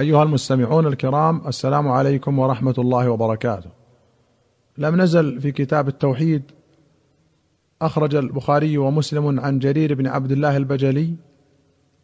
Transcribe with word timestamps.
أيها 0.00 0.22
المستمعون 0.22 0.86
الكرام 0.86 1.42
السلام 1.46 1.88
عليكم 1.88 2.38
ورحمة 2.38 2.74
الله 2.78 3.10
وبركاته. 3.10 3.70
لم 4.78 5.00
نزل 5.00 5.40
في 5.40 5.52
كتاب 5.52 5.88
التوحيد 5.88 6.42
أخرج 7.82 8.14
البخاري 8.14 8.78
ومسلم 8.78 9.40
عن 9.40 9.58
جرير 9.58 9.94
بن 9.94 10.06
عبد 10.06 10.32
الله 10.32 10.56
البجلي 10.56 11.14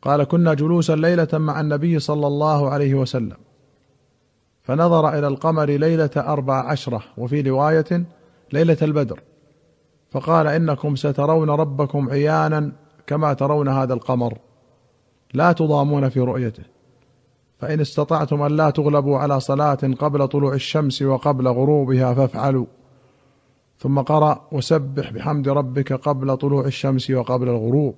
قال 0.03 0.25
كنا 0.25 0.55
جلوسا 0.55 0.97
ليلة 0.97 1.29
مع 1.33 1.61
النبي 1.61 1.99
صلى 1.99 2.27
الله 2.27 2.71
عليه 2.71 2.95
وسلم 2.95 3.37
فنظر 4.63 5.19
إلى 5.19 5.29
القمر 5.29 5.71
ليلة 5.71 6.11
أربع 6.17 6.71
عشرة 6.71 7.03
وفي 7.19 7.41
رواية 7.41 8.05
ليلة 8.53 8.77
البدر 8.83 9.21
فقال 10.11 10.47
إنكم 10.47 10.97
سترون 10.97 11.51
ربكم 11.51 12.11
عيانا 12.11 12.73
كما 13.07 13.33
ترون 13.33 13.69
هذا 13.69 13.95
القمر 13.95 14.39
لا 15.35 15.53
تضامون 15.53 16.09
في 16.09 16.21
رؤيته 16.21 16.80
فإن 17.61 17.81
استطعتم 17.81 18.43
أن 18.43 18.57
لا 18.57 18.71
تغلبوا 18.71 19.19
على 19.19 19.41
صلاة 19.41 19.79
قبل 19.99 20.29
طلوع 20.29 20.55
الشمس 20.55 21.03
وقبل 21.03 21.49
غروبها 21.49 22.15
فافعلوا. 22.15 22.67
ثم 23.79 23.99
قرأ 23.99 24.49
وسبح 24.53 25.11
بحمد 25.11 25.49
ربك 25.49 25.93
قبل 25.93 26.37
طلوع 26.37 26.65
الشمس 26.65 27.11
وقبل 27.11 27.49
الغروب. 27.49 27.95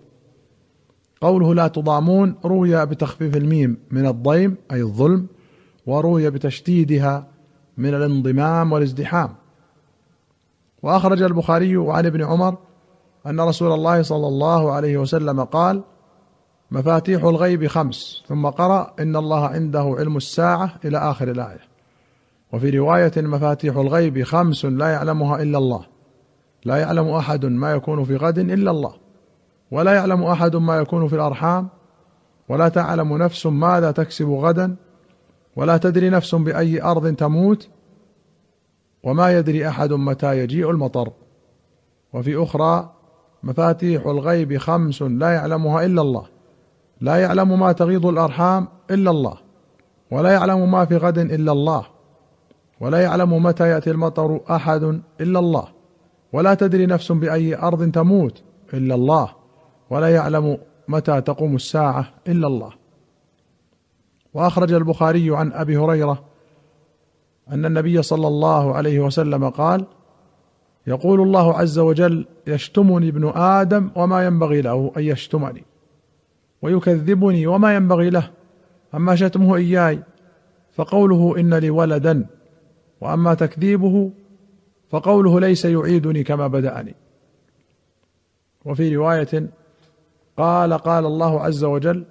قوله 1.20 1.54
لا 1.54 1.68
تضامون 1.68 2.34
روي 2.44 2.86
بتخفيف 2.86 3.36
الميم 3.36 3.78
من 3.90 4.06
الضيم 4.06 4.56
أي 4.72 4.82
الظلم 4.82 5.26
وروي 5.86 6.30
بتشديدها 6.30 7.26
من 7.76 7.94
الانضمام 7.94 8.72
والازدحام. 8.72 9.34
وأخرج 10.82 11.22
البخاري 11.22 11.76
عن 11.76 12.06
ابن 12.06 12.24
عمر 12.24 12.56
أن 13.26 13.40
رسول 13.40 13.72
الله 13.72 14.02
صلى 14.02 14.26
الله 14.26 14.72
عليه 14.72 14.98
وسلم 14.98 15.44
قال 15.44 15.82
مفاتيح 16.72 17.24
الغيب 17.24 17.66
خمس. 17.66 18.22
ثم 18.28 18.46
قرأ 18.46 18.94
إن 19.00 19.16
الله 19.16 19.46
عنده 19.46 19.94
علم 19.98 20.16
الساعة 20.16 20.74
إلى 20.84 20.98
آخر 20.98 21.30
الآية. 21.30 21.60
وفي 22.52 22.78
رواية 22.78 23.12
مفاتيح 23.16 23.76
الغيب 23.76 24.22
خمس 24.22 24.64
لا 24.64 24.88
يعلمها 24.88 25.42
إلا 25.42 25.58
الله. 25.58 25.84
لا 26.64 26.76
يعلم 26.76 27.08
أحد 27.08 27.46
ما 27.46 27.72
يكون 27.72 28.04
في 28.04 28.16
غد 28.16 28.38
إلا 28.38 28.70
الله. 28.70 28.94
ولا 29.70 29.94
يعلم 29.94 30.22
أحد 30.22 30.56
ما 30.56 30.76
يكون 30.76 31.08
في 31.08 31.14
الأرحام. 31.14 31.68
ولا 32.48 32.68
تعلم 32.68 33.16
نفس 33.16 33.46
ماذا 33.46 33.90
تكسب 33.90 34.30
غدا. 34.30 34.76
ولا 35.56 35.76
تدري 35.76 36.10
نفس 36.10 36.34
بأي 36.34 36.82
أرض 36.82 37.14
تموت. 37.14 37.68
وما 39.02 39.38
يدري 39.38 39.68
أحد 39.68 39.92
متى 39.92 40.38
يجيء 40.38 40.70
المطر. 40.70 41.12
وفي 42.12 42.42
أخرى 42.42 42.92
مفاتيح 43.42 44.06
الغيب 44.06 44.58
خمس 44.58 45.02
لا 45.02 45.30
يعلمها 45.30 45.84
إلا 45.84 46.02
الله. 46.02 46.32
لا 47.02 47.16
يعلم 47.16 47.60
ما 47.60 47.72
تغيض 47.72 48.06
الأرحام 48.06 48.68
إلا 48.90 49.10
الله 49.10 49.36
ولا 50.10 50.32
يعلم 50.32 50.70
ما 50.70 50.84
في 50.84 50.96
غد 50.96 51.18
إلا 51.18 51.52
الله 51.52 51.86
ولا 52.80 53.02
يعلم 53.02 53.42
متى 53.42 53.68
يأتي 53.68 53.90
المطر 53.90 54.40
أحد 54.50 55.00
إلا 55.20 55.38
الله 55.38 55.68
ولا 56.32 56.54
تدري 56.54 56.86
نفس 56.86 57.12
بأي 57.12 57.56
أرض 57.56 57.90
تموت 57.90 58.42
إلا 58.74 58.94
الله 58.94 59.28
ولا 59.90 60.08
يعلم 60.08 60.58
متى 60.88 61.20
تقوم 61.20 61.54
الساعة 61.54 62.08
إلا 62.28 62.46
الله. 62.46 62.70
وأخرج 64.34 64.72
البخاري 64.72 65.36
عن 65.36 65.52
أبي 65.52 65.76
هريرة 65.76 66.24
أن 67.52 67.64
النبي 67.64 68.02
صلى 68.02 68.28
الله 68.28 68.74
عليه 68.74 69.00
وسلم 69.00 69.48
قال 69.48 69.86
يقول 70.86 71.20
الله 71.20 71.58
عز 71.58 71.78
وجل 71.78 72.26
يشتمني 72.46 73.08
ابن 73.08 73.32
آدم 73.36 73.90
وما 73.96 74.26
ينبغي 74.26 74.60
له 74.60 74.92
أن 74.96 75.02
يشتمني. 75.02 75.71
ويكذبني 76.62 77.46
وما 77.46 77.74
ينبغي 77.74 78.10
له. 78.10 78.30
أما 78.94 79.16
شتمه 79.16 79.56
إياي 79.56 80.02
فقوله 80.74 81.34
إن 81.38 81.54
لي 81.54 81.70
ولدا 81.70 82.26
وأما 83.00 83.34
تكذيبه 83.34 84.10
فقوله 84.90 85.40
ليس 85.40 85.64
يعيدني 85.64 86.24
كما 86.24 86.46
بدأني. 86.46 86.94
وفي 88.64 88.96
رواية 88.96 89.48
قال 90.36 90.72
قال 90.72 91.06
الله 91.06 91.40
عز 91.40 91.64
وجل 91.64 92.04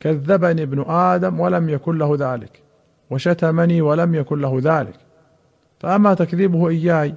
كذبني 0.00 0.62
ابن 0.62 0.80
آدم 0.88 1.40
ولم 1.40 1.68
يكن 1.68 1.98
له 1.98 2.16
ذلك 2.18 2.62
وشتمني 3.10 3.80
ولم 3.80 4.14
يكن 4.14 4.40
له 4.40 4.58
ذلك. 4.62 4.96
فأما 5.80 6.14
تكذيبه 6.14 6.68
إياي 6.68 7.14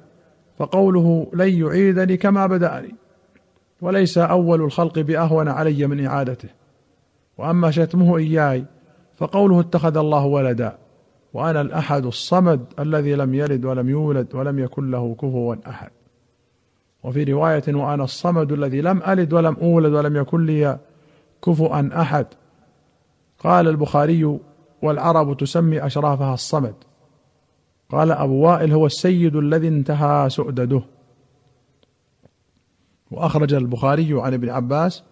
فقوله 0.58 1.28
لن 1.34 1.50
يعيدني 1.50 2.18
كما 2.18 2.48
بدأني. 2.48 2.96
وليس 3.82 4.18
أول 4.18 4.62
الخلق 4.62 5.00
بأهون 5.00 5.48
علي 5.48 5.88
من 5.88 6.06
إعادته. 6.06 6.50
وأما 7.38 7.72
شتمه 7.72 8.18
إياي 8.18 8.66
فقوله 9.18 9.60
اتخذ 9.60 9.98
الله 9.98 10.26
ولدا 10.26 10.78
وأنا 11.34 11.62
الأحد 11.62 12.06
الصمد 12.06 12.66
الذي 12.80 13.16
لم 13.16 13.34
يلد 13.34 13.66
ولم 13.66 13.90
يولد 13.90 14.36
ولم 14.36 14.60
يكن 14.60 14.92
له 14.92 15.16
كفوا 15.16 15.56
أحد. 15.70 15.90
وفي 17.04 17.24
رواية 17.24 17.64
وأنا 17.68 18.04
الصمد 18.04 18.52
الذي 18.52 18.82
لم 18.82 19.02
ألد 19.08 19.34
ولم 19.34 19.58
أولد 19.62 19.94
ولم 19.94 20.16
يكن 20.16 20.46
لي 20.46 20.80
كفوا 21.44 22.02
أحد. 22.02 22.26
قال 23.40 23.68
البخاري 23.68 24.40
والعرب 24.82 25.38
تسمي 25.38 25.86
أشرافها 25.86 26.34
الصمد. 26.34 26.76
قال 27.90 28.12
أبو 28.12 28.34
وائل 28.34 28.74
هو 28.74 28.86
السيد 28.86 29.36
الذي 29.36 29.68
انتهى 29.68 30.30
سؤدده. 30.30 30.82
وأخرج 33.12 33.54
البخاري 33.54 34.22
عن 34.22 34.34
ابن 34.34 34.50
عباس 34.50 35.04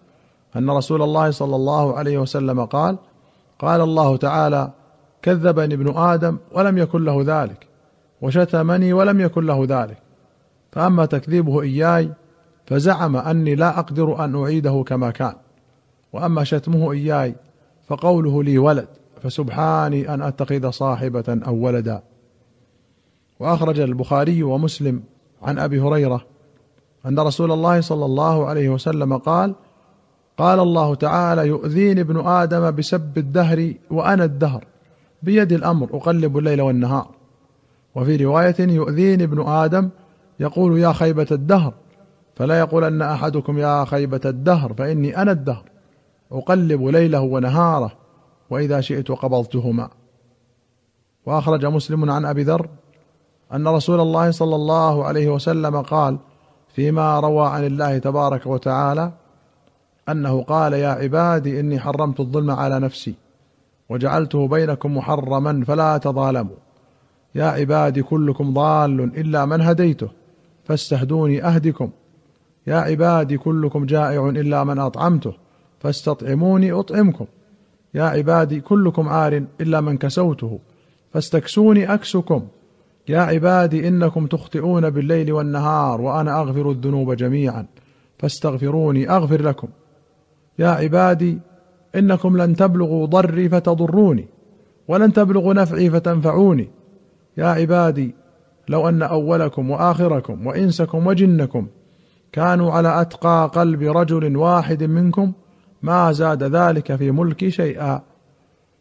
أن 0.56 0.70
رسول 0.70 1.02
الله 1.02 1.30
صلى 1.30 1.56
الله 1.56 1.98
عليه 1.98 2.18
وسلم 2.18 2.64
قال 2.64 2.98
قال 3.58 3.80
الله 3.80 4.16
تعالى 4.16 4.70
كذبني 5.22 5.74
ابن 5.74 5.96
آدم 5.96 6.38
ولم 6.52 6.78
يكن 6.78 7.04
له 7.04 7.22
ذلك 7.26 7.66
وشتمني 8.22 8.92
ولم 8.92 9.20
يكن 9.20 9.46
له 9.46 9.64
ذلك 9.68 9.98
فأما 10.72 11.06
تكذيبه 11.06 11.62
إياي 11.62 12.12
فزعم 12.66 13.16
أني 13.16 13.54
لا 13.54 13.78
أقدر 13.78 14.24
أن 14.24 14.42
أعيده 14.42 14.84
كما 14.86 15.10
كان 15.10 15.34
وأما 16.12 16.44
شتمه 16.44 16.92
إياي 16.92 17.34
فقوله 17.88 18.42
لي 18.42 18.58
ولد 18.58 18.88
فسبحاني 19.22 20.14
أن 20.14 20.22
أتخذ 20.22 20.70
صاحبة 20.70 21.40
أو 21.46 21.54
ولدا. 21.54 22.02
وأخرج 23.40 23.80
البخاري 23.80 24.42
ومسلم 24.42 25.02
عن 25.42 25.58
أبي 25.58 25.80
هريرة 25.80 26.24
أن 27.06 27.18
رسول 27.18 27.52
الله 27.52 27.80
صلى 27.80 28.04
الله 28.04 28.46
عليه 28.46 28.68
وسلم 28.68 29.16
قال 29.16 29.54
قال 30.38 30.60
الله 30.60 30.94
تعالى 30.94 31.46
يؤذيني 31.46 32.00
ابن 32.00 32.26
آدم 32.26 32.70
بسب 32.70 33.18
الدهر 33.18 33.74
وأنا 33.90 34.24
الدهر 34.24 34.64
بيد 35.22 35.52
الأمر 35.52 35.88
أقلب 35.92 36.38
الليل 36.38 36.60
والنهار. 36.60 37.08
وفي 37.94 38.16
رواية 38.16 38.54
يؤذيني 38.60 39.24
ابن 39.24 39.46
آدم 39.46 39.88
يقول 40.40 40.78
يا 40.78 40.92
خيبة 40.92 41.26
الدهر 41.30 41.74
فلا 42.36 42.58
يقولن 42.58 43.02
أحدكم 43.02 43.58
يا 43.58 43.84
خيبة 43.84 44.20
الدهر 44.24 44.74
فإني 44.74 45.22
أنا 45.22 45.32
الدهر 45.32 45.64
أقلب 46.32 46.82
ليله 46.82 47.20
ونهاره 47.20 47.92
وإذا 48.50 48.80
شئت 48.80 49.10
قبضتهما. 49.10 49.90
وأخرج 51.26 51.66
مسلم 51.66 52.10
عن 52.10 52.24
أبي 52.24 52.42
ذر 52.42 52.68
أن 53.54 53.68
رسول 53.68 54.00
الله 54.00 54.30
صلى 54.30 54.54
الله 54.54 55.04
عليه 55.04 55.28
وسلم 55.28 55.82
قال 55.82 56.18
فيما 56.76 57.20
روى 57.20 57.46
عن 57.48 57.64
الله 57.64 57.98
تبارك 57.98 58.46
وتعالى 58.46 59.12
أنه 60.08 60.42
قال 60.42 60.72
يا 60.72 60.88
عبادي 60.88 61.60
إني 61.60 61.80
حرمت 61.80 62.20
الظلم 62.20 62.50
على 62.50 62.80
نفسي 62.80 63.14
وجعلته 63.88 64.48
بينكم 64.48 64.96
محرما 64.96 65.64
فلا 65.64 65.98
تظالموا. 65.98 66.56
يا 67.34 67.44
عبادي 67.44 68.02
كلكم 68.02 68.54
ضال 68.54 69.00
إلا 69.00 69.44
من 69.44 69.60
هديته 69.60 70.08
فاستهدوني 70.64 71.44
أهدكم. 71.44 71.90
يا 72.66 72.76
عبادي 72.76 73.38
كلكم 73.38 73.86
جائع 73.86 74.28
إلا 74.28 74.64
من 74.64 74.78
أطعمته 74.78 75.34
فاستطعموني 75.80 76.72
أطعمكم. 76.72 77.26
يا 77.94 78.04
عبادي 78.04 78.60
كلكم 78.60 79.08
عار 79.08 79.44
إلا 79.60 79.80
من 79.80 79.96
كسوته 79.98 80.58
فاستكسوني 81.12 81.94
أكسكم. 81.94 82.46
يا 83.08 83.20
عبادي 83.20 83.88
إنكم 83.88 84.26
تخطئون 84.26 84.90
بالليل 84.90 85.32
والنهار 85.32 86.00
وأنا 86.00 86.40
أغفر 86.40 86.70
الذنوب 86.70 87.12
جميعا 87.12 87.66
فاستغفروني 88.18 89.10
أغفر 89.10 89.42
لكم. 89.42 89.68
يا 90.58 90.68
عبادي 90.68 91.38
إنكم 91.94 92.36
لن 92.36 92.56
تبلغوا 92.56 93.06
ضري 93.06 93.48
فتضروني 93.48 94.28
ولن 94.88 95.12
تبلغوا 95.12 95.54
نفعي 95.54 95.90
فتنفعوني. 95.90 96.68
يا 97.36 97.46
عبادي 97.46 98.14
لو 98.68 98.88
أن 98.88 99.02
أولكم 99.02 99.70
وآخركم 99.70 100.46
وإنسكم 100.46 101.06
وجنكم 101.06 101.66
كانوا 102.32 102.72
على 102.72 103.00
أتقى 103.00 103.50
قلب 103.54 103.82
رجل 103.82 104.36
واحد 104.36 104.84
منكم 104.84 105.32
ما 105.82 106.12
زاد 106.12 106.42
ذلك 106.42 106.96
في 106.96 107.10
ملكي 107.10 107.50
شيئا. 107.50 108.02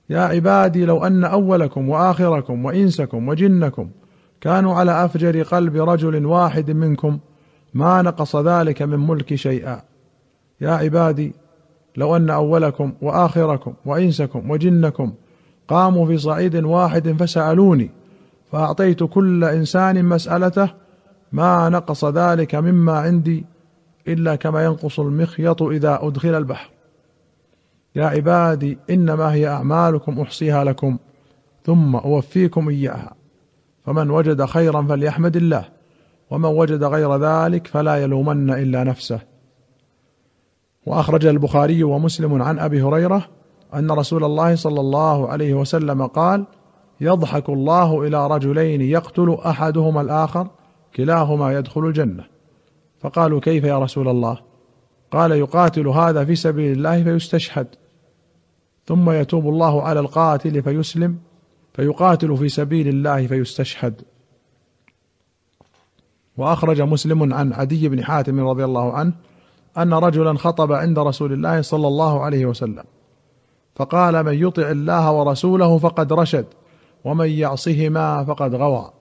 يا 0.09 0.19
عبادي 0.21 0.85
لو 0.85 1.05
أن 1.05 1.23
أولكم 1.23 1.89
وآخركم 1.89 2.65
وإنسكم 2.65 3.27
وجنكم 3.27 3.89
كانوا 4.41 4.73
على 4.73 5.05
أفجر 5.05 5.41
قلب 5.41 5.75
رجل 5.75 6.25
واحد 6.25 6.71
منكم 6.71 7.19
ما 7.73 8.01
نقص 8.01 8.35
ذلك 8.35 8.81
من 8.81 9.07
ملكي 9.07 9.37
شيئا. 9.37 9.81
يا 10.61 10.71
عبادي 10.71 11.33
لو 11.97 12.15
أن 12.15 12.29
أولكم 12.29 12.93
وآخركم 13.01 13.73
وإنسكم 13.85 14.51
وجنكم 14.51 15.13
قاموا 15.67 16.05
في 16.05 16.17
صعيد 16.17 16.55
واحد 16.55 17.11
فسألوني 17.11 17.91
فأعطيت 18.51 19.03
كل 19.03 19.43
إنسان 19.43 20.05
مسألته 20.05 20.69
ما 21.31 21.69
نقص 21.69 22.05
ذلك 22.05 22.55
مما 22.55 22.99
عندي 22.99 23.45
إلا 24.07 24.35
كما 24.35 24.65
ينقص 24.65 24.99
المخيط 24.99 25.61
إذا 25.61 25.99
أدخل 26.01 26.35
البحر. 26.35 26.69
يا 27.95 28.05
عبادي 28.05 28.77
إنما 28.89 29.33
هي 29.33 29.47
أعمالكم 29.47 30.19
أحصيها 30.19 30.63
لكم 30.63 30.97
ثم 31.65 31.95
أوفيكم 31.95 32.69
إياها. 32.69 33.15
فمن 33.85 34.09
وجد 34.09 34.45
خيرا 34.45 34.81
فليحمد 34.81 35.35
الله 35.35 35.65
ومن 36.29 36.49
وجد 36.49 36.83
غير 36.83 37.17
ذلك 37.17 37.67
فلا 37.67 37.95
يلومن 37.95 38.49
إلا 38.49 38.83
نفسه. 38.83 39.19
وأخرج 40.85 41.25
البخاري 41.25 41.83
ومسلم 41.83 42.41
عن 42.41 42.59
أبي 42.59 42.81
هريرة 42.81 43.25
أن 43.73 43.91
رسول 43.91 44.23
الله 44.23 44.55
صلى 44.55 44.79
الله 44.79 45.29
عليه 45.29 45.53
وسلم 45.53 46.05
قال 46.05 46.45
يضحك 47.01 47.49
الله 47.49 48.07
إلى 48.07 48.27
رجلين 48.27 48.81
يقتل 48.81 49.37
أحدهما 49.45 50.01
الآخر 50.01 50.47
كلاهما 50.95 51.57
يدخل 51.57 51.85
الجنة. 51.85 52.23
فقالوا 52.99 53.39
كيف 53.39 53.63
يا 53.63 53.79
رسول 53.79 54.07
الله؟ 54.07 54.39
قال 55.11 55.31
يقاتل 55.31 55.87
هذا 55.87 56.25
في 56.25 56.35
سبيل 56.35 56.71
الله 56.71 57.03
فيستشهد 57.03 57.67
ثم 58.85 59.09
يتوب 59.09 59.47
الله 59.47 59.81
على 59.81 59.99
القاتل 59.99 60.63
فيسلم. 60.63 61.17
فيقاتل 61.75 62.37
في 62.37 62.49
سبيل 62.49 62.87
الله 62.87 63.27
فيستشهد. 63.27 64.01
وأخرج 66.37 66.81
مسلم 66.81 67.33
عن 67.33 67.53
عدي 67.53 67.89
بن 67.89 68.03
حاتم 68.03 68.39
رضي 68.47 68.65
الله 68.65 68.93
عنه 68.93 69.13
أن 69.77 69.93
رجلا 69.93 70.37
خطب 70.37 70.71
عند 70.71 70.99
رسول 70.99 71.33
الله 71.33 71.61
صلى 71.61 71.87
الله 71.87 72.21
عليه 72.21 72.45
وسلم 72.45 72.83
فقال 73.75 74.23
من 74.23 74.33
يطع 74.33 74.71
الله 74.71 75.11
ورسوله 75.11 75.77
فقد 75.77 76.13
رشد 76.13 76.45
ومن 77.03 77.29
يعصهما 77.29 78.23
فقد 78.23 78.55
غوى. 78.55 78.91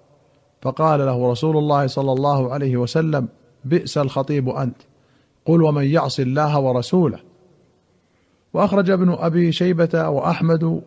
فقال 0.63 1.01
له 1.01 1.31
رسول 1.31 1.57
الله 1.57 1.87
صلى 1.87 2.13
الله 2.13 2.53
عليه 2.53 2.77
وسلم 2.77 3.29
بئس 3.65 3.99
الخطيب 3.99 4.49
أنت 4.49 4.77
قل 5.47 5.63
ومن 5.63 5.85
يعص 5.85 6.21
الله 6.21 6.61
ورسوله. 6.61 7.19
وأخرج 8.55 8.91
ابن 8.91 9.13
أبي 9.13 9.53
شيبة 9.53 10.09
وأحمد 10.09 10.83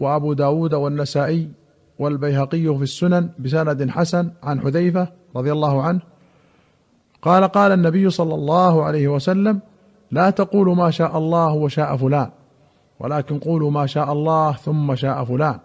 وأبو 0.00 0.32
داود 0.32 0.74
والنسائي 0.74 1.50
والبيهقي 1.98 2.76
في 2.76 2.82
السنن 2.82 3.30
بسند 3.38 3.90
حسن 3.90 4.30
عن 4.42 4.60
حذيفة 4.60 5.08
رضي 5.36 5.52
الله 5.52 5.82
عنه. 5.82 6.00
قال 7.22 7.44
قال 7.44 7.72
النبي 7.72 8.10
صلى 8.10 8.34
الله 8.34 8.84
عليه 8.84 9.08
وسلم 9.08 9.60
لا 10.10 10.30
تقولوا 10.30 10.74
ما 10.74 10.90
شاء 10.90 11.18
الله 11.18 11.52
وشاء 11.52 11.96
فلان 11.96 12.30
ولكن 13.00 13.38
قولوا 13.38 13.70
ما 13.70 13.86
شاء 13.86 14.12
الله 14.12 14.52
ثم 14.52 14.94
شاء 14.94 15.24
فلان. 15.24 15.58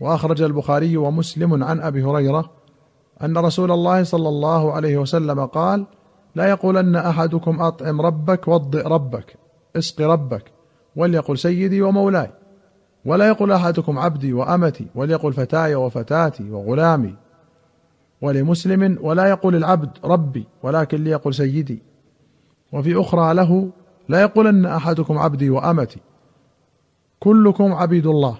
وأخرج 0.00 0.42
البخاري 0.42 0.96
ومسلم 0.96 1.64
عن 1.64 1.80
أبي 1.80 2.04
هريرة 2.04 2.50
أن 3.22 3.38
رسول 3.38 3.72
الله 3.72 4.02
صلى 4.02 4.28
الله 4.28 4.72
عليه 4.72 4.98
وسلم 4.98 5.46
قال 5.46 5.86
لا 6.34 6.48
يقولن 6.48 6.96
أحدكم 6.96 7.60
أطعم 7.60 8.00
ربك 8.00 8.48
وضئ 8.48 8.88
ربك 8.88 9.36
اسق 9.76 10.00
ربك 10.00 10.44
وليقل 10.96 11.38
سيدي 11.38 11.82
ومولاي. 11.82 12.30
ولا 13.04 13.28
يقل 13.28 13.52
أحدكم 13.52 13.98
عبدي 13.98 14.32
وأمتي 14.32 14.86
وليقل 14.94 15.32
فتاي 15.32 15.74
وفتاتي 15.74 16.50
وغلامي 16.50 17.14
ولمسلم 18.22 18.98
ولا 19.00 19.26
يقول 19.26 19.56
العبد 19.56 19.90
ربي 20.04 20.46
ولكن 20.62 21.04
ليقل 21.04 21.34
سيدي. 21.34 21.82
وفي 22.72 23.00
أخرى 23.00 23.34
له 23.34 23.70
لا 24.08 24.20
يقولن 24.20 24.66
أحدكم 24.66 25.18
عبدي 25.18 25.50
وأمتي. 25.50 26.00
كلكم 27.20 27.72
عبيد 27.72 28.06
الله 28.06 28.38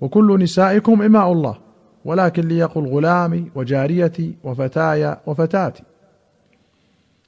وكل 0.00 0.42
نسائكم 0.42 1.02
إماء 1.02 1.32
الله 1.32 1.58
ولكن 2.04 2.48
ليقل 2.48 2.86
غلامي 2.86 3.50
وجاريتي 3.54 4.34
وفتاي 4.44 5.16
وفتاتي. 5.26 5.82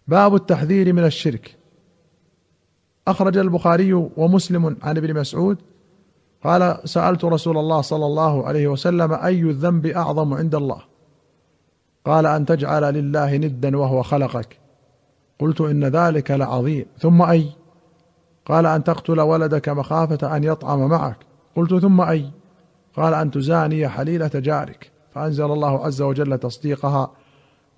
باب 0.08 0.34
التحذير 0.34 0.92
من 0.92 1.04
الشرك. 1.04 1.56
أخرج 3.08 3.36
البخاري 3.38 3.92
ومسلم 3.92 4.76
عن 4.82 4.96
ابن 4.96 5.20
مسعود 5.20 5.58
قال 6.44 6.78
سألت 6.84 7.24
رسول 7.24 7.58
الله 7.58 7.80
صلى 7.80 8.06
الله 8.06 8.46
عليه 8.46 8.68
وسلم 8.68 9.12
أي 9.12 9.40
الذنب 9.40 9.86
أعظم 9.86 10.34
عند 10.34 10.54
الله؟ 10.54 10.80
قال 12.06 12.26
أن 12.26 12.46
تجعل 12.46 12.94
لله 12.94 13.36
ندا 13.36 13.76
وهو 13.76 14.02
خلقك. 14.02 14.58
قلت 15.38 15.60
إن 15.60 15.84
ذلك 15.84 16.30
لعظيم. 16.30 16.86
ثم 16.98 17.22
أي؟ 17.22 17.46
قال 18.46 18.66
أن 18.66 18.84
تقتل 18.84 19.20
ولدك 19.20 19.68
مخافة 19.68 20.36
أن 20.36 20.44
يطعم 20.44 20.88
معك. 20.88 21.16
قلت 21.56 21.74
ثم 21.74 22.00
أي؟ 22.00 22.30
قال 22.96 23.14
أن 23.14 23.30
تزاني 23.30 23.88
حليلة 23.88 24.30
جارك. 24.34 24.90
فأنزل 25.14 25.44
الله 25.44 25.84
عز 25.86 26.02
وجل 26.02 26.38
تصديقها 26.38 27.10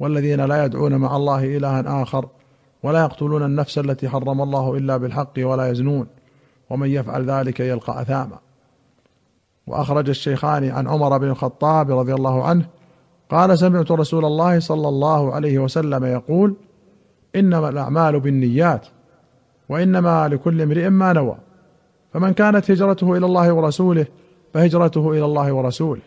والذين 0.00 0.40
لا 0.40 0.64
يدعون 0.64 0.96
مع 0.96 1.16
الله 1.16 1.56
إلها 1.56 2.02
آخر 2.02 2.28
ولا 2.82 3.02
يقتلون 3.02 3.42
النفس 3.42 3.78
التي 3.78 4.08
حرم 4.08 4.42
الله 4.42 4.76
إلا 4.76 4.96
بالحق 4.96 5.32
ولا 5.38 5.70
يزنون 5.70 6.06
ومن 6.70 6.90
يفعل 6.90 7.30
ذلك 7.30 7.60
يلقى 7.60 8.02
أثاما. 8.02 8.38
وأخرج 9.66 10.08
الشيخان 10.08 10.70
عن 10.70 10.88
عمر 10.88 11.18
بن 11.18 11.28
الخطاب 11.28 11.90
رضي 11.90 12.14
الله 12.14 12.44
عنه 12.44 12.66
قال 13.30 13.58
سمعت 13.58 13.90
رسول 13.90 14.24
الله 14.24 14.60
صلى 14.60 14.88
الله 14.88 15.34
عليه 15.34 15.58
وسلم 15.58 16.04
يقول 16.04 16.54
إنما 17.36 17.68
الأعمال 17.68 18.20
بالنيات 18.20 18.86
وإنما 19.68 20.28
لكل 20.28 20.62
امرئ 20.62 20.88
ما 20.88 21.12
نوى 21.12 21.36
فمن 22.12 22.32
كانت 22.32 22.70
هجرته 22.70 23.16
إلى 23.16 23.26
الله 23.26 23.52
ورسوله 23.52 24.06
فهجرته 24.54 25.10
إلى 25.10 25.24
الله 25.24 25.52
ورسوله 25.52 26.02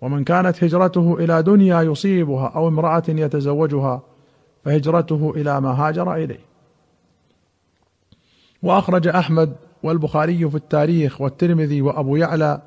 ومن 0.00 0.24
كانت 0.24 0.64
هجرته 0.64 1.16
إلى 1.20 1.42
دنيا 1.42 1.82
يصيبها 1.82 2.46
أو 2.46 2.68
امرأة 2.68 3.02
يتزوجها 3.08 4.02
فهجرته 4.64 5.32
إلى 5.36 5.60
ما 5.60 5.70
هاجر 5.70 6.14
إليه. 6.14 6.40
وأخرج 8.62 9.08
أحمد 9.08 9.56
والبخاري 9.82 10.50
في 10.50 10.56
التاريخ 10.56 11.20
والترمذي 11.20 11.82
وأبو 11.82 12.16
يعلى 12.16 12.62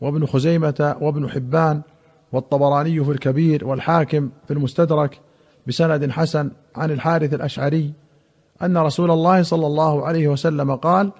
وابن 0.00 0.26
خزيمة 0.26 0.96
وابن 1.00 1.30
حبان 1.30 1.82
والطبراني 2.32 3.04
في 3.04 3.10
الكبير 3.10 3.66
والحاكم 3.66 4.30
في 4.46 4.52
المستدرك 4.52 5.20
بسند 5.66 6.10
حسن 6.10 6.50
عن 6.76 6.90
الحارث 6.90 7.34
الأشعري 7.34 7.92
أن 8.62 8.78
رسول 8.78 9.10
الله 9.10 9.42
صلى 9.42 9.66
الله 9.66 10.06
عليه 10.06 10.28
وسلم 10.28 10.74
قال 10.74 11.12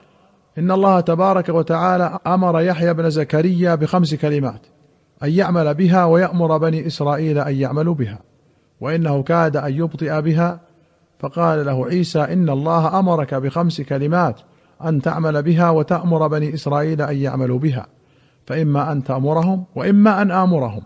إن 0.58 0.70
الله 0.70 1.00
تبارك 1.00 1.48
وتعالى 1.48 2.18
أمر 2.26 2.60
يحيى 2.60 2.94
بن 2.94 3.10
زكريا 3.10 3.74
بخمس 3.74 4.14
كلمات 4.14 4.66
أن 5.22 5.30
يعمل 5.30 5.74
بها 5.74 6.04
ويأمر 6.04 6.58
بني 6.58 6.86
إسرائيل 6.86 7.38
أن 7.38 7.54
يعملوا 7.54 7.94
بها 7.94 8.18
وإنه 8.80 9.22
كاد 9.22 9.56
أن 9.56 9.72
يبطئ 9.72 10.20
بها 10.20 10.60
فقال 11.18 11.66
له 11.66 11.86
عيسى 11.86 12.20
إن 12.20 12.50
الله 12.50 12.98
أمرك 12.98 13.34
بخمس 13.34 13.80
كلمات 13.80 14.40
أن 14.84 15.02
تعمل 15.02 15.42
بها 15.42 15.70
وتأمر 15.70 16.26
بني 16.26 16.54
إسرائيل 16.54 17.02
أن 17.02 17.16
يعملوا 17.16 17.58
بها 17.58 17.86
فإما 18.46 18.92
أن 18.92 19.04
تأمرهم 19.04 19.64
وإما 19.74 20.22
أن 20.22 20.30
آمرهم. 20.30 20.82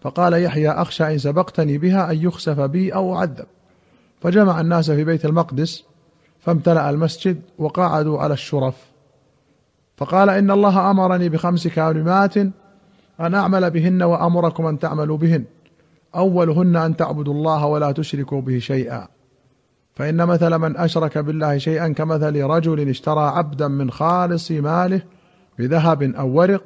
فقال 0.00 0.32
يحيى 0.32 0.70
أخشى 0.70 1.12
إن 1.12 1.18
سبقتني 1.18 1.78
بها 1.78 2.10
أن 2.10 2.16
يخسف 2.16 2.60
بي 2.60 2.94
أو 2.94 3.16
أعذب. 3.16 3.46
فجمع 4.20 4.60
الناس 4.60 4.90
في 4.90 5.04
بيت 5.04 5.24
المقدس 5.24 5.84
فامتلأ 6.40 6.90
المسجد 6.90 7.40
وقعدوا 7.58 8.18
على 8.18 8.34
الشرف. 8.34 8.74
فقال 9.96 10.30
إن 10.30 10.50
الله 10.50 10.90
أمرني 10.90 11.28
بخمس 11.28 11.68
كلمات 11.68 12.36
أن 13.20 13.34
أعمل 13.34 13.70
بهن 13.70 14.02
وأمركم 14.02 14.66
أن 14.66 14.78
تعملوا 14.78 15.16
بهن. 15.16 15.44
أولهن 16.16 16.76
أن 16.76 16.96
تعبدوا 16.96 17.34
الله 17.34 17.66
ولا 17.66 17.92
تشركوا 17.92 18.40
به 18.40 18.58
شيئا. 18.58 19.08
فإن 19.98 20.26
مثل 20.26 20.58
من 20.58 20.76
أشرك 20.76 21.18
بالله 21.18 21.58
شيئا 21.58 21.88
كمثل 21.88 22.42
رجل 22.42 22.88
اشترى 22.88 23.20
عبدا 23.20 23.68
من 23.68 23.90
خالص 23.90 24.50
ماله 24.50 25.02
بذهب 25.58 26.02
أو 26.02 26.28
ورق 26.28 26.62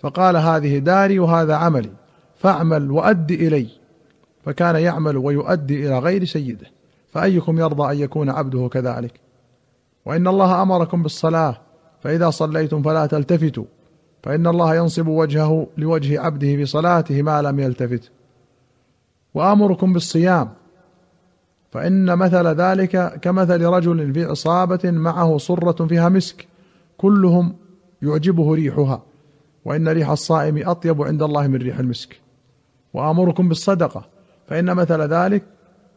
فقال 0.00 0.36
هذه 0.36 0.78
داري 0.78 1.18
وهذا 1.18 1.54
عملي 1.54 1.90
فاعمل 2.38 2.90
وأد 2.90 3.30
إلي. 3.30 3.68
فكان 4.44 4.76
يعمل 4.76 5.16
ويؤدي 5.16 5.86
إلى 5.86 5.98
غير 5.98 6.24
سيده 6.24 6.66
فأيكم 7.12 7.58
يرضى 7.58 7.92
أن 7.92 7.98
يكون 7.98 8.30
عبده 8.30 8.68
كذلك؟ 8.68 9.20
وإن 10.06 10.26
الله 10.28 10.62
أمركم 10.62 11.02
بالصلاة 11.02 11.56
فإذا 12.02 12.30
صليتم 12.30 12.82
فلا 12.82 13.06
تلتفتوا 13.06 13.64
فإن 14.22 14.46
الله 14.46 14.74
ينصب 14.74 15.06
وجهه 15.06 15.66
لوجه 15.78 16.20
عبده 16.20 16.46
في 16.46 16.66
صلاته 16.66 17.22
ما 17.22 17.42
لم 17.42 17.60
يلتفت. 17.60 18.10
وآمركم 19.34 19.92
بالصيام 19.92 20.48
فإن 21.72 22.16
مثل 22.16 22.46
ذلك 22.46 23.20
كمثل 23.20 23.64
رجل 23.64 24.12
في 24.14 24.24
عصابة 24.24 24.90
معه 24.90 25.38
صرة 25.38 25.86
فيها 25.86 26.08
مسك 26.08 26.48
كلهم 26.98 27.54
يعجبه 28.02 28.54
ريحها 28.54 29.02
وإن 29.64 29.88
ريح 29.88 30.10
الصائم 30.10 30.68
أطيب 30.68 31.02
عند 31.02 31.22
الله 31.22 31.46
من 31.46 31.56
ريح 31.56 31.78
المسك. 31.78 32.20
وأمركم 32.94 33.48
بالصدقة 33.48 34.04
فإن 34.46 34.74
مثل 34.74 35.00
ذلك 35.00 35.42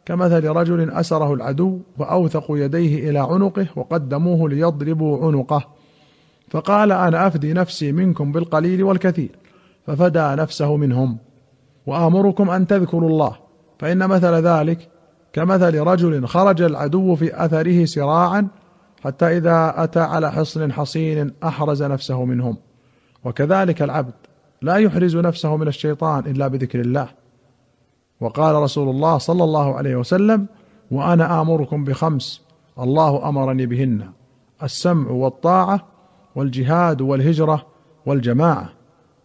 كمثل 0.04 0.46
رجل 0.46 0.90
أسره 0.90 1.34
العدو 1.34 1.80
فاوثقوا 1.98 2.58
يديه 2.58 3.10
إلى 3.10 3.18
عنقه 3.18 3.66
وقدموه 3.76 4.48
ليضربوا 4.48 5.26
عنقه. 5.26 5.64
فقال 6.50 6.92
أنا 6.92 7.26
أفدي 7.26 7.52
نفسي 7.52 7.92
منكم 7.92 8.32
بالقليل 8.32 8.84
والكثير 8.84 9.38
ففدى 9.86 10.42
نفسه 10.42 10.76
منهم. 10.76 11.18
وأمركم 11.86 12.50
أن 12.50 12.66
تذكروا 12.66 13.10
الله 13.10 13.36
فإن 13.78 14.08
مثل 14.08 14.32
ذلك 14.34 14.88
كمثل 15.36 15.80
رجل 15.80 16.26
خرج 16.26 16.62
العدو 16.62 17.14
في 17.14 17.44
أثره 17.44 17.84
سراعا 17.84 18.48
حتى 19.04 19.36
إذا 19.36 19.74
أتى 19.76 20.00
على 20.00 20.32
حصن 20.32 20.72
حصين 20.72 21.32
أحرز 21.44 21.82
نفسه 21.82 22.24
منهم. 22.24 22.56
وكذلك 23.24 23.82
العبد 23.82 24.14
لا 24.62 24.76
يحرز 24.76 25.16
نفسه 25.16 25.56
من 25.56 25.68
الشيطان 25.68 26.26
إلا 26.26 26.48
بذكر 26.48 26.80
الله. 26.80 27.08
وقال 28.20 28.54
رسول 28.54 28.88
الله 28.88 29.18
صلى 29.18 29.44
الله 29.44 29.76
عليه 29.76 29.96
وسلم 29.96 30.46
وأنا 30.90 31.40
آمركم 31.40 31.84
بخمس 31.84 32.42
الله 32.78 33.28
أمرني 33.28 33.66
بهن 33.66 34.10
السمع 34.62 35.10
والطاعة 35.10 35.86
والجهاد 36.34 37.00
والهجرة 37.00 37.66
والجماعة. 38.06 38.68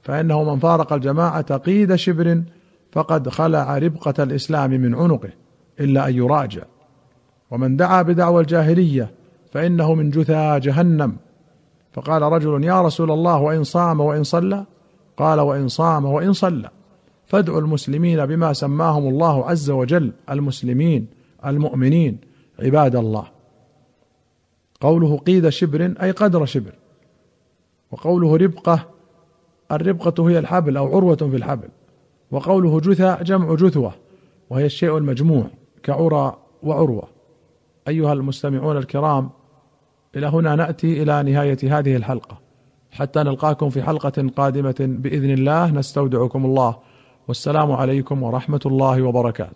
فإنه 0.04 0.44
من 0.44 0.60
فارق 0.60 0.94
الجماعة 0.94 1.58
قيد 1.58 1.96
شبر 1.96 2.44
فقد 2.92 3.30
خلع 3.30 3.78
ربقة 3.78 4.24
الإسلام 4.24 4.72
من 4.72 4.96
عنقه. 4.96 5.30
إلا 5.80 6.08
أن 6.08 6.16
يراجع. 6.16 6.64
ومن 7.52 7.78
دعا 7.78 8.02
بدعوى 8.02 8.42
الجاهلية 8.42 9.12
فإنه 9.52 9.94
من 9.94 10.10
جثى 10.10 10.60
جهنم. 10.60 11.18
فقال 11.94 12.22
رجل 12.22 12.64
يا 12.64 12.82
رسول 12.82 13.12
الله 13.12 13.42
وإن 13.42 13.64
صام 13.64 14.00
وإن 14.00 14.24
صلى؟ 14.24 14.66
قال 15.18 15.40
وإن 15.40 15.68
صام 15.68 16.06
وإن 16.06 16.34
صلى. 16.34 16.70
فادعوا 17.26 17.60
المسلمين 17.60 18.26
بما 18.26 18.54
سماهم 18.54 19.08
الله 19.08 19.46
عز 19.46 19.70
وجل 19.70 20.12
المسلمين 20.30 21.08
المؤمنين 21.46 22.18
عباد 22.60 22.96
الله. 22.96 23.26
قوله 24.82 25.18
قيد 25.18 25.50
شبر 25.50 25.94
أي 26.02 26.12
قدر 26.12 26.46
شبر. 26.46 26.74
وقوله 27.92 28.38
ربقة 28.38 28.88
الربقة 29.72 30.30
هي 30.30 30.40
الحبل 30.40 30.78
أو 30.78 30.96
عروة 30.96 31.16
في 31.16 31.36
الحبل. 31.36 31.70
وقوله 32.32 32.80
جثى 32.80 33.18
جمع 33.22 33.56
جثوة 33.56 33.94
وهي 34.50 34.66
الشيء 34.66 34.98
المجموع. 34.98 35.48
كعرى 35.84 36.38
وعروة. 36.64 37.08
أيها 37.88 38.14
المستمعون 38.14 38.78
الكرام 38.78 39.30
إلى 40.16 40.28
هنا 40.28 40.56
نأتي 40.56 41.04
إلى 41.04 41.24
نهاية 41.24 41.80
هذه 41.80 41.96
الحلقة. 41.96 42.38
حتى 42.92 43.20
نلقاكم 43.20 43.70
في 43.70 43.84
حلقة 43.84 44.30
قادمة 44.38 44.76
بإذن 44.80 45.30
الله 45.30 45.72
نستودعكم 45.72 46.46
الله. 46.46 46.78
والسلام 47.28 47.72
عليكم 47.72 48.24
ورحمة 48.24 48.60
الله 48.66 49.02
وبركاته. 49.02 49.56